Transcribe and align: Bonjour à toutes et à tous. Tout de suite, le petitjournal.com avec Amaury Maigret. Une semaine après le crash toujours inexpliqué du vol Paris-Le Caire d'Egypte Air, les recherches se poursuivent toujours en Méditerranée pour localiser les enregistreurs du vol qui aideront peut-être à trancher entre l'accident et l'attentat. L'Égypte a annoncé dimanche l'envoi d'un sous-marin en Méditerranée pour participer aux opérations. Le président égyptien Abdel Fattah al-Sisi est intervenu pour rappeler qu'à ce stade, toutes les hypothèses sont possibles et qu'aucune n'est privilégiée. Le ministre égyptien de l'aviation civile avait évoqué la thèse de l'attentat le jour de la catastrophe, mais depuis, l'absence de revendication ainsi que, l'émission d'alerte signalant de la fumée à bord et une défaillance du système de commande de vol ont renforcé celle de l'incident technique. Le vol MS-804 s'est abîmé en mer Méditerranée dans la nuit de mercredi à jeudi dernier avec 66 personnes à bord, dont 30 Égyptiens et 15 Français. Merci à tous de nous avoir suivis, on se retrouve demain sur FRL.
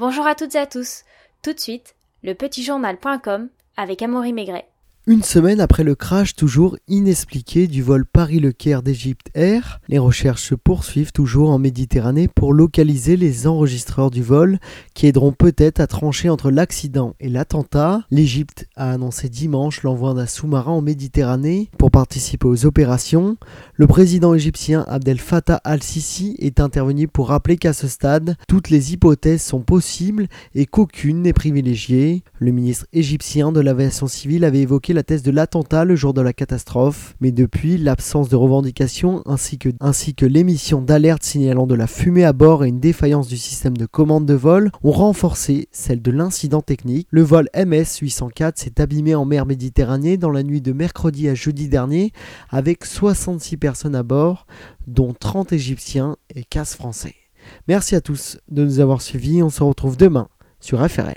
Bonjour 0.00 0.26
à 0.26 0.34
toutes 0.34 0.54
et 0.54 0.58
à 0.58 0.66
tous. 0.66 1.04
Tout 1.42 1.52
de 1.52 1.60
suite, 1.60 1.94
le 2.22 2.32
petitjournal.com 2.32 3.50
avec 3.76 4.00
Amaury 4.00 4.32
Maigret. 4.32 4.69
Une 5.10 5.24
semaine 5.24 5.60
après 5.60 5.82
le 5.82 5.96
crash 5.96 6.36
toujours 6.36 6.76
inexpliqué 6.86 7.66
du 7.66 7.82
vol 7.82 8.06
Paris-Le 8.06 8.52
Caire 8.52 8.80
d'Egypte 8.80 9.26
Air, 9.34 9.80
les 9.88 9.98
recherches 9.98 10.44
se 10.44 10.54
poursuivent 10.54 11.10
toujours 11.10 11.50
en 11.50 11.58
Méditerranée 11.58 12.28
pour 12.28 12.52
localiser 12.52 13.16
les 13.16 13.48
enregistreurs 13.48 14.12
du 14.12 14.22
vol 14.22 14.60
qui 14.94 15.08
aideront 15.08 15.32
peut-être 15.32 15.80
à 15.80 15.88
trancher 15.88 16.28
entre 16.28 16.52
l'accident 16.52 17.16
et 17.18 17.28
l'attentat. 17.28 18.04
L'Égypte 18.12 18.68
a 18.76 18.92
annoncé 18.92 19.28
dimanche 19.28 19.82
l'envoi 19.82 20.14
d'un 20.14 20.28
sous-marin 20.28 20.74
en 20.74 20.80
Méditerranée 20.80 21.70
pour 21.76 21.90
participer 21.90 22.46
aux 22.46 22.64
opérations. 22.64 23.36
Le 23.74 23.88
président 23.88 24.32
égyptien 24.32 24.84
Abdel 24.86 25.18
Fattah 25.18 25.60
al-Sisi 25.64 26.36
est 26.38 26.60
intervenu 26.60 27.08
pour 27.08 27.30
rappeler 27.30 27.56
qu'à 27.56 27.72
ce 27.72 27.88
stade, 27.88 28.36
toutes 28.46 28.70
les 28.70 28.92
hypothèses 28.92 29.42
sont 29.42 29.62
possibles 29.62 30.28
et 30.54 30.66
qu'aucune 30.66 31.22
n'est 31.22 31.32
privilégiée. 31.32 32.22
Le 32.38 32.52
ministre 32.52 32.86
égyptien 32.92 33.50
de 33.50 33.58
l'aviation 33.58 34.06
civile 34.06 34.44
avait 34.44 34.60
évoqué 34.60 34.92
la 34.92 34.99
thèse 35.02 35.22
de 35.22 35.30
l'attentat 35.30 35.84
le 35.84 35.96
jour 35.96 36.14
de 36.14 36.20
la 36.20 36.32
catastrophe, 36.32 37.14
mais 37.20 37.32
depuis, 37.32 37.78
l'absence 37.78 38.28
de 38.28 38.36
revendication 38.36 39.22
ainsi 39.26 39.58
que, 39.58 40.26
l'émission 40.26 40.80
d'alerte 40.82 41.22
signalant 41.22 41.66
de 41.66 41.74
la 41.74 41.86
fumée 41.86 42.24
à 42.24 42.32
bord 42.32 42.64
et 42.64 42.68
une 42.68 42.80
défaillance 42.80 43.28
du 43.28 43.36
système 43.36 43.76
de 43.76 43.86
commande 43.86 44.26
de 44.26 44.34
vol 44.34 44.70
ont 44.82 44.90
renforcé 44.90 45.68
celle 45.72 46.02
de 46.02 46.10
l'incident 46.10 46.62
technique. 46.62 47.08
Le 47.10 47.22
vol 47.22 47.48
MS-804 47.54 48.52
s'est 48.56 48.80
abîmé 48.80 49.14
en 49.14 49.24
mer 49.24 49.46
Méditerranée 49.46 50.16
dans 50.16 50.30
la 50.30 50.42
nuit 50.42 50.60
de 50.60 50.72
mercredi 50.72 51.28
à 51.28 51.34
jeudi 51.34 51.68
dernier 51.68 52.12
avec 52.50 52.84
66 52.84 53.56
personnes 53.56 53.94
à 53.94 54.02
bord, 54.02 54.46
dont 54.86 55.14
30 55.18 55.52
Égyptiens 55.52 56.16
et 56.34 56.44
15 56.44 56.74
Français. 56.74 57.14
Merci 57.68 57.96
à 57.96 58.00
tous 58.00 58.38
de 58.50 58.64
nous 58.64 58.80
avoir 58.80 59.02
suivis, 59.02 59.42
on 59.42 59.50
se 59.50 59.62
retrouve 59.62 59.96
demain 59.96 60.28
sur 60.60 60.86
FRL. 60.88 61.16